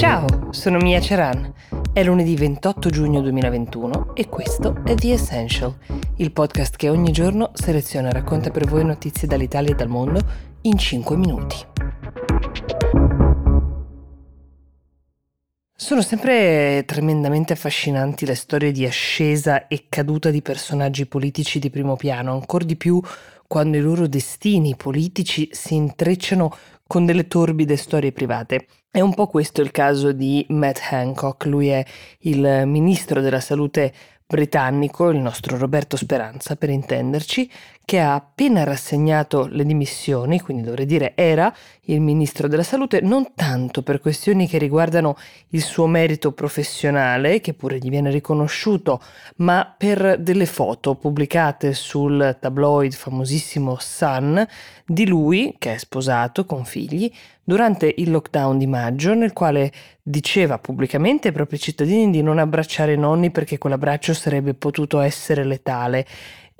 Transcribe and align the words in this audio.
Ciao, 0.00 0.48
sono 0.48 0.78
Mia 0.78 0.98
Ceran. 0.98 1.52
È 1.92 2.02
lunedì 2.02 2.34
28 2.34 2.88
giugno 2.88 3.20
2021 3.20 4.14
e 4.14 4.30
questo 4.30 4.80
è 4.82 4.94
The 4.94 5.12
Essential, 5.12 5.76
il 6.16 6.32
podcast 6.32 6.76
che 6.76 6.88
ogni 6.88 7.12
giorno 7.12 7.50
seleziona 7.52 8.08
e 8.08 8.12
racconta 8.12 8.48
per 8.48 8.64
voi 8.64 8.82
notizie 8.82 9.28
dall'Italia 9.28 9.72
e 9.72 9.74
dal 9.74 9.88
mondo 9.88 10.18
in 10.62 10.78
5 10.78 11.16
minuti. 11.18 11.56
Sono 15.76 16.00
sempre 16.00 16.84
tremendamente 16.86 17.52
affascinanti 17.52 18.24
le 18.24 18.36
storie 18.36 18.72
di 18.72 18.86
ascesa 18.86 19.66
e 19.68 19.84
caduta 19.90 20.30
di 20.30 20.40
personaggi 20.40 21.04
politici 21.04 21.58
di 21.58 21.68
primo 21.68 21.96
piano, 21.96 22.32
ancora 22.32 22.64
di 22.64 22.76
più 22.76 23.02
quando 23.46 23.76
i 23.76 23.80
loro 23.80 24.06
destini 24.06 24.76
politici 24.76 25.50
si 25.52 25.74
intrecciano 25.74 26.54
con 26.90 27.06
delle 27.06 27.28
torbide 27.28 27.76
storie 27.76 28.10
private. 28.10 28.66
È 28.90 28.98
un 28.98 29.14
po' 29.14 29.28
questo 29.28 29.62
il 29.62 29.70
caso 29.70 30.10
di 30.10 30.44
Matt 30.48 30.80
Hancock, 30.90 31.44
lui 31.44 31.68
è 31.68 31.86
il 32.22 32.64
ministro 32.66 33.20
della 33.20 33.38
salute 33.38 33.92
britannico, 34.26 35.10
il 35.10 35.18
nostro 35.18 35.56
Roberto 35.56 35.96
Speranza 35.96 36.56
per 36.56 36.68
intenderci, 36.68 37.48
che 37.84 38.00
ha 38.00 38.14
appena 38.14 38.64
rassegnato 38.64 39.46
le 39.46 39.64
dimissioni, 39.64 40.40
quindi 40.40 40.64
dovrei 40.64 40.84
dire 40.84 41.12
era 41.14 41.54
il 41.92 42.00
ministro 42.00 42.48
della 42.48 42.62
salute, 42.62 43.00
non 43.00 43.32
tanto 43.34 43.82
per 43.82 44.00
questioni 44.00 44.46
che 44.46 44.58
riguardano 44.58 45.16
il 45.50 45.62
suo 45.62 45.86
merito 45.86 46.32
professionale, 46.32 47.40
che 47.40 47.54
pure 47.54 47.78
gli 47.78 47.88
viene 47.88 48.10
riconosciuto, 48.10 49.00
ma 49.36 49.72
per 49.76 50.18
delle 50.18 50.46
foto 50.46 50.94
pubblicate 50.94 51.72
sul 51.74 52.36
tabloid 52.40 52.92
famosissimo 52.92 53.76
Sun 53.78 54.46
di 54.86 55.06
lui, 55.06 55.54
che 55.58 55.74
è 55.74 55.78
sposato 55.78 56.44
con 56.44 56.64
figli, 56.64 57.10
durante 57.42 57.92
il 57.96 58.10
lockdown 58.10 58.58
di 58.58 58.66
maggio, 58.66 59.14
nel 59.14 59.32
quale 59.32 59.72
diceva 60.02 60.58
pubblicamente 60.58 61.28
ai 61.28 61.34
propri 61.34 61.58
cittadini 61.58 62.10
di 62.10 62.22
non 62.22 62.38
abbracciare 62.38 62.94
i 62.94 62.98
nonni 62.98 63.30
perché 63.30 63.58
quell'abbraccio 63.58 64.14
sarebbe 64.14 64.54
potuto 64.54 65.00
essere 65.00 65.44
letale 65.44 66.06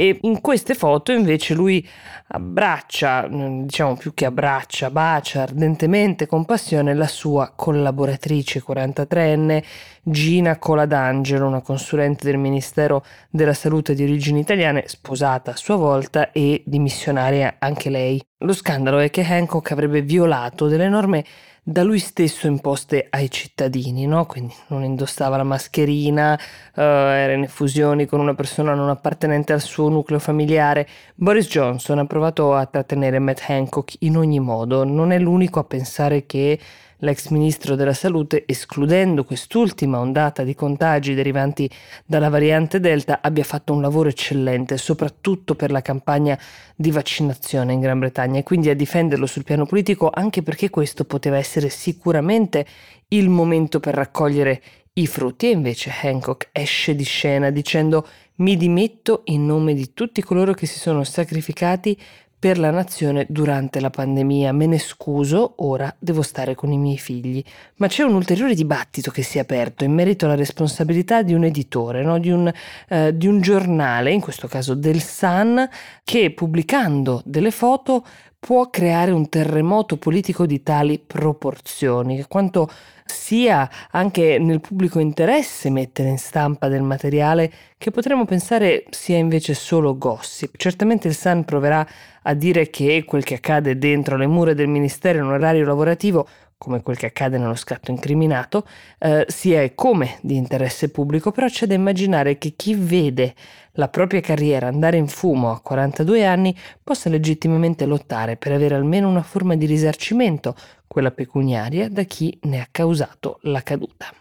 e 0.01 0.17
in 0.23 0.41
queste 0.41 0.73
foto 0.73 1.13
invece 1.13 1.53
lui 1.53 1.87
abbraccia, 2.29 3.29
diciamo 3.29 3.97
più 3.97 4.15
che 4.15 4.25
abbraccia, 4.25 4.89
bacia 4.89 5.43
ardentemente 5.43 6.27
con 6.27 6.47
passione 6.47 6.95
la 6.95 7.07
sua 7.07 7.53
collaboratrice 7.55 8.63
43enne 8.67 9.63
Gina 10.03 10.57
Coladangelo, 10.57 11.47
una 11.47 11.61
consulente 11.61 12.25
del 12.25 12.39
Ministero 12.39 13.05
della 13.29 13.53
Salute 13.53 13.93
di 13.93 14.03
origini 14.03 14.41
italiane, 14.41 14.85
sposata 14.87 15.51
a 15.51 15.57
sua 15.57 15.77
volta 15.77 16.33
e 16.33 16.63
dimissionaria 16.65 17.57
anche 17.59 17.91
lei. 17.91 18.25
Lo 18.39 18.55
scandalo 18.55 19.01
è 19.01 19.11
che 19.11 19.23
Hancock 19.23 19.73
avrebbe 19.73 20.01
violato 20.01 20.67
delle 20.67 20.89
norme 20.89 21.27
da 21.71 21.85
lui 21.85 22.01
stesso 22.01 22.49
imposte 22.49 23.07
ai 23.11 23.31
cittadini, 23.31 24.05
no? 24.05 24.27
quindi 24.27 24.53
non 24.69 24.83
indossava 24.83 25.37
la 25.37 25.45
mascherina, 25.45 26.35
uh, 26.75 26.81
era 26.81 27.33
in 27.33 27.45
effusioni 27.45 28.07
con 28.07 28.19
una 28.19 28.35
persona 28.35 28.75
non 28.75 28.89
appartenente 28.89 29.53
al 29.53 29.61
suo 29.61 29.89
nucleo 29.89 30.19
familiare. 30.19 30.89
Boris 31.15 31.47
Johnson 31.47 32.01
ha 32.01 32.07
provato 32.07 32.55
a 32.55 32.67
trattenere 32.67 33.21
Matt 33.21 33.45
Hancock 33.47 33.95
in 34.01 34.17
ogni 34.17 34.41
modo, 34.41 34.83
non 34.83 35.13
è 35.13 35.19
l'unico 35.21 35.61
a 35.61 35.65
pensare 35.65 36.27
che 36.27 36.59
l'ex 37.01 37.29
ministro 37.29 37.75
della 37.75 37.93
salute, 37.93 38.45
escludendo 38.47 39.25
quest'ultima 39.25 39.99
ondata 39.99 40.43
di 40.43 40.55
contagi 40.55 41.15
derivanti 41.15 41.69
dalla 42.07 42.29
variante 42.29 42.81
Delta, 42.81 43.21
abbia 43.23 43.45
fatto 43.45 43.73
un 43.73 43.81
lavoro 43.81 44.09
eccellente, 44.09 44.79
soprattutto 44.79 45.55
per 45.55 45.71
la 45.71 45.83
campagna 45.83 46.39
di 46.75 46.91
vaccinazione 46.91 47.73
in 47.73 47.81
Gran 47.81 47.99
Bretagna 47.99 48.39
e 48.39 48.43
quindi 48.43 48.71
a 48.71 48.75
difenderlo 48.75 49.27
sul 49.27 49.45
piano 49.45 49.67
politico 49.67 50.11
anche 50.13 50.43
perché 50.43 50.71
questo 50.71 51.05
poteva 51.05 51.37
essere 51.37 51.69
sicuramente 51.69 52.67
il 53.09 53.29
momento 53.29 53.81
per 53.81 53.95
raccogliere 53.95 54.63
i 54.95 55.07
frutti. 55.07 55.49
E 55.49 55.51
invece 55.51 55.93
Hancock 56.03 56.49
esce 56.53 56.95
di 56.95 57.05
scena 57.05 57.51
dicendo 57.51 58.07
mi 58.37 58.57
dimetto 58.57 59.23
in 59.27 59.45
nome 59.45 59.75
di 59.75 59.93
tutti 59.93 60.23
coloro 60.23 60.55
che 60.55 60.67
si 60.67 60.79
sono 60.79 61.05
sacrificati 61.05 61.99
per 62.41 62.59
la 62.59 62.71
nazione 62.71 63.27
durante 63.29 63.81
la 63.81 63.91
pandemia. 63.91 64.51
Me 64.53 64.65
ne 64.65 64.79
scuso, 64.79 65.53
ora 65.59 65.95
devo 65.99 66.23
stare 66.23 66.55
con 66.55 66.73
i 66.73 66.79
miei 66.79 66.97
figli. 66.97 67.45
Ma 67.77 67.87
c'è 67.87 68.03
un 68.03 68.15
ulteriore 68.15 68.55
dibattito 68.55 69.11
che 69.11 69.23
si 69.23 69.37
è 69.37 69.43
aperto 69.43 69.85
in 69.85 69.93
merito 69.93 70.25
alla 70.25 70.37
responsabilità 70.37 71.23
di 71.23 71.35
un 71.35 71.45
editore, 71.45 72.03
no? 72.03 72.19
di, 72.19 72.31
un, 72.31 72.51
eh, 72.89 73.15
di 73.15 73.27
un 73.27 73.43
giornale, 73.43 74.11
in 74.11 74.23
questo 74.23 74.49
caso 74.49 74.73
del 74.73 75.03
Sun, 75.03 75.69
che 76.03 76.33
pubblicando 76.33 77.21
delle 77.27 77.51
foto 77.51 78.05
può 78.41 78.71
creare 78.71 79.11
un 79.11 79.29
terremoto 79.29 79.99
politico 79.99 80.47
di 80.47 80.63
tali 80.63 80.99
proporzioni, 80.99 82.25
quanto 82.27 82.69
sia 83.05 83.69
anche 83.91 84.39
nel 84.39 84.61
pubblico 84.61 84.99
interesse 84.99 85.69
mettere 85.69 86.09
in 86.09 86.19
stampa 86.19 86.69
del 86.69 86.83
materiale 86.83 87.53
che 87.77 87.91
potremmo 87.91 88.25
pensare 88.25 88.85
sia 88.91 89.19
invece 89.19 89.53
solo 89.53 89.99
gossip. 89.99 90.57
Certamente 90.57 91.09
il 91.09 91.15
Sun 91.15 91.45
proverà 91.45 91.87
a 92.23 92.35
dire 92.35 92.71
che 92.71 93.05
quel 93.07 93.25
che 93.25 93.35
accade 93.35 93.79
dentro 93.79 94.17
le 94.17 94.27
mura 94.27 94.55
del 94.55 94.69
Ministero 94.69 95.19
in 95.19 95.25
orario 95.25 95.67
lavorativo 95.67 96.27
come 96.61 96.83
quel 96.83 96.99
che 96.99 97.07
accade 97.07 97.39
nello 97.39 97.55
scatto 97.55 97.91
incriminato, 97.91 98.67
eh, 98.99 99.25
sia 99.29 99.63
e 99.63 99.75
come 99.75 100.19
di 100.21 100.37
interesse 100.37 100.91
pubblico, 100.91 101.31
però 101.31 101.47
c'è 101.47 101.65
da 101.65 101.73
immaginare 101.73 102.37
che 102.37 102.53
chi 102.55 102.75
vede 102.75 103.35
la 103.73 103.89
propria 103.89 104.21
carriera 104.21 104.67
andare 104.67 104.99
in 104.99 105.09
fumo 105.09 105.53
a 105.53 105.61
42 105.63 106.27
anni 106.27 106.55
possa 106.85 107.09
legittimamente 107.09 107.87
lottare 107.87 108.37
per 108.37 108.53
avere 108.53 108.75
almeno 108.75 109.09
una 109.09 109.23
forma 109.23 109.57
di 109.57 109.65
risarcimento, 109.65 110.55
quella 110.87 111.13
pecuniaria, 111.13 111.89
da 111.89 112.03
chi 112.03 112.39
ne 112.43 112.61
ha 112.61 112.69
causato 112.71 113.39
la 113.45 113.63
caduta. 113.63 114.13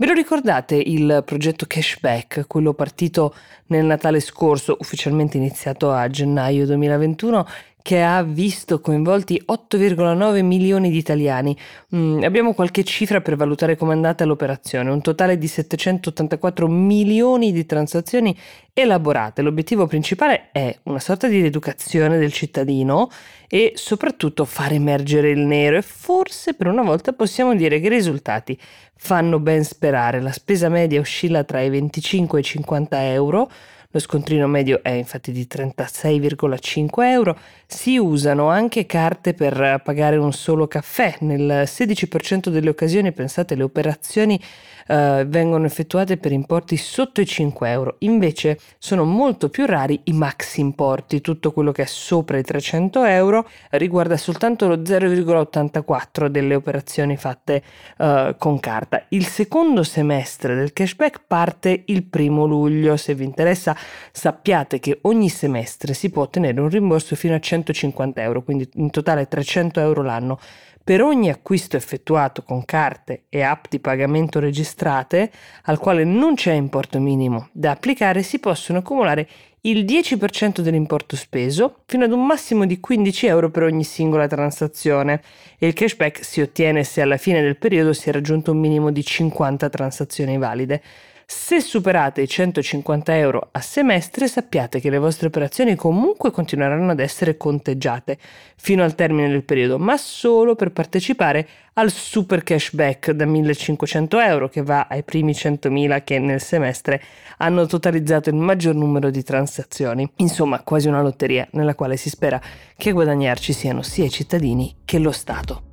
Ve 0.00 0.06
lo 0.06 0.14
ricordate 0.14 0.76
il 0.76 1.22
progetto 1.26 1.66
Cashback, 1.68 2.46
quello 2.46 2.72
partito 2.72 3.34
nel 3.66 3.84
Natale 3.84 4.20
scorso, 4.20 4.78
ufficialmente 4.80 5.36
iniziato 5.36 5.92
a 5.92 6.08
gennaio 6.08 6.64
2021 6.64 7.46
che 7.82 8.02
ha 8.02 8.22
visto 8.22 8.80
coinvolti 8.80 9.42
8,9 9.46 10.42
milioni 10.42 10.90
di 10.90 10.98
italiani. 10.98 11.56
Mm, 11.94 12.22
abbiamo 12.22 12.54
qualche 12.54 12.84
cifra 12.84 13.20
per 13.20 13.36
valutare 13.36 13.76
come 13.76 13.92
è 13.92 13.94
andata 13.94 14.24
l'operazione, 14.24 14.90
un 14.90 15.00
totale 15.00 15.38
di 15.38 15.46
784 15.46 16.68
milioni 16.68 17.52
di 17.52 17.66
transazioni 17.66 18.36
elaborate. 18.72 19.42
L'obiettivo 19.42 19.86
principale 19.86 20.50
è 20.52 20.76
una 20.84 21.00
sorta 21.00 21.26
di 21.26 21.44
educazione 21.44 22.18
del 22.18 22.32
cittadino 22.32 23.10
e 23.48 23.72
soprattutto 23.74 24.44
far 24.44 24.72
emergere 24.72 25.30
il 25.30 25.40
nero 25.40 25.76
e 25.76 25.82
forse 25.82 26.54
per 26.54 26.68
una 26.68 26.82
volta 26.82 27.12
possiamo 27.12 27.54
dire 27.54 27.80
che 27.80 27.86
i 27.86 27.90
risultati 27.90 28.58
fanno 28.94 29.40
ben 29.40 29.64
sperare. 29.64 30.20
La 30.20 30.32
spesa 30.32 30.68
media 30.68 31.00
oscilla 31.00 31.42
tra 31.44 31.60
i 31.60 31.70
25 31.70 32.38
e 32.38 32.42
i 32.42 32.44
50 32.44 33.04
euro 33.12 33.50
lo 33.92 33.98
scontrino 33.98 34.46
medio 34.46 34.80
è 34.82 34.90
infatti 34.90 35.32
di 35.32 35.48
36,5 35.50 36.88
euro. 37.04 37.36
Si 37.66 37.98
usano 37.98 38.48
anche 38.48 38.86
carte 38.86 39.34
per 39.34 39.80
pagare 39.82 40.16
un 40.16 40.32
solo 40.32 40.68
caffè. 40.68 41.16
Nel 41.20 41.64
16% 41.66 42.50
delle 42.50 42.70
occasioni, 42.70 43.10
pensate, 43.12 43.56
le 43.56 43.64
operazioni 43.64 44.40
eh, 44.86 45.24
vengono 45.26 45.66
effettuate 45.66 46.16
per 46.16 46.32
importi 46.32 46.76
sotto 46.76 47.20
i 47.20 47.26
5 47.26 47.70
euro. 47.70 47.96
Invece 48.00 48.58
sono 48.78 49.04
molto 49.04 49.48
più 49.48 49.66
rari 49.66 50.00
i 50.04 50.12
maxi 50.12 50.60
importi. 50.60 51.20
Tutto 51.20 51.52
quello 51.52 51.72
che 51.72 51.82
è 51.82 51.86
sopra 51.86 52.38
i 52.38 52.42
300 52.42 53.04
euro 53.04 53.48
riguarda 53.70 54.16
soltanto 54.16 54.66
lo 54.68 54.76
0,84 54.76 56.26
delle 56.26 56.54
operazioni 56.54 57.16
fatte 57.16 57.62
eh, 57.98 58.34
con 58.38 58.60
carta. 58.60 59.04
Il 59.08 59.26
secondo 59.26 59.82
semestre 59.82 60.54
del 60.54 60.72
cashback 60.72 61.22
parte 61.26 61.82
il 61.86 62.04
primo 62.04 62.46
luglio. 62.46 62.96
Se 62.96 63.14
vi 63.14 63.24
interessa 63.24 63.76
sappiate 64.12 64.78
che 64.80 64.98
ogni 65.02 65.28
semestre 65.28 65.94
si 65.94 66.10
può 66.10 66.22
ottenere 66.22 66.60
un 66.60 66.68
rimborso 66.68 67.16
fino 67.16 67.34
a 67.34 67.40
150 67.40 68.22
euro, 68.22 68.42
quindi 68.42 68.68
in 68.74 68.90
totale 68.90 69.28
300 69.28 69.80
euro 69.80 70.02
l'anno. 70.02 70.38
Per 70.82 71.02
ogni 71.02 71.28
acquisto 71.28 71.76
effettuato 71.76 72.42
con 72.42 72.64
carte 72.64 73.24
e 73.28 73.42
app 73.42 73.66
di 73.68 73.78
pagamento 73.78 74.40
registrate, 74.40 75.30
al 75.64 75.78
quale 75.78 76.04
non 76.04 76.34
c'è 76.34 76.52
importo 76.52 76.98
minimo 76.98 77.48
da 77.52 77.70
applicare, 77.70 78.22
si 78.22 78.38
possono 78.38 78.78
accumulare 78.78 79.28
il 79.64 79.84
10% 79.84 80.60
dell'importo 80.60 81.16
speso 81.16 81.82
fino 81.84 82.04
ad 82.04 82.12
un 82.12 82.24
massimo 82.24 82.64
di 82.64 82.80
15 82.80 83.26
euro 83.26 83.50
per 83.50 83.64
ogni 83.64 83.84
singola 83.84 84.26
transazione 84.26 85.20
e 85.58 85.66
il 85.66 85.74
cashback 85.74 86.24
si 86.24 86.40
ottiene 86.40 86.82
se 86.82 87.02
alla 87.02 87.18
fine 87.18 87.42
del 87.42 87.58
periodo 87.58 87.92
si 87.92 88.08
è 88.08 88.12
raggiunto 88.12 88.52
un 88.52 88.58
minimo 88.58 88.90
di 88.90 89.04
50 89.04 89.68
transazioni 89.68 90.38
valide. 90.38 90.82
Se 91.32 91.60
superate 91.60 92.22
i 92.22 92.26
150 92.26 93.16
euro 93.16 93.50
a 93.52 93.60
semestre 93.60 94.26
sappiate 94.26 94.80
che 94.80 94.90
le 94.90 94.98
vostre 94.98 95.28
operazioni 95.28 95.76
comunque 95.76 96.32
continueranno 96.32 96.90
ad 96.90 96.98
essere 96.98 97.36
conteggiate 97.36 98.18
fino 98.56 98.82
al 98.82 98.96
termine 98.96 99.28
del 99.28 99.44
periodo, 99.44 99.78
ma 99.78 99.96
solo 99.96 100.56
per 100.56 100.72
partecipare 100.72 101.48
al 101.74 101.92
super 101.92 102.42
cashback 102.42 103.12
da 103.12 103.26
1500 103.26 104.18
euro 104.18 104.48
che 104.48 104.62
va 104.62 104.88
ai 104.90 105.04
primi 105.04 105.30
100.000 105.30 106.02
che 106.02 106.18
nel 106.18 106.40
semestre 106.40 107.00
hanno 107.36 107.64
totalizzato 107.64 108.28
il 108.28 108.34
maggior 108.34 108.74
numero 108.74 109.08
di 109.10 109.22
transazioni. 109.22 110.10
Insomma, 110.16 110.64
quasi 110.64 110.88
una 110.88 111.00
lotteria 111.00 111.46
nella 111.52 111.76
quale 111.76 111.96
si 111.96 112.08
spera 112.08 112.40
che 112.76 112.90
a 112.90 112.92
guadagnarci 112.92 113.52
siano 113.52 113.82
sia 113.82 114.04
i 114.04 114.10
cittadini 114.10 114.78
che 114.84 114.98
lo 114.98 115.12
Stato. 115.12 115.69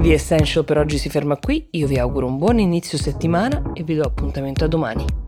The 0.00 0.14
Essential 0.14 0.64
per 0.64 0.78
oggi 0.78 0.96
si 0.96 1.10
ferma 1.10 1.36
qui, 1.36 1.68
io 1.72 1.86
vi 1.86 1.98
auguro 1.98 2.26
un 2.26 2.38
buon 2.38 2.58
inizio 2.58 2.96
settimana 2.96 3.72
e 3.74 3.82
vi 3.82 3.96
do 3.96 4.02
appuntamento 4.02 4.64
a 4.64 4.66
domani. 4.66 5.19